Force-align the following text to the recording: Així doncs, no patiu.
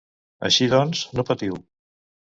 Així 0.47 0.69
doncs, 0.71 1.03
no 1.19 1.27
patiu. 1.31 1.63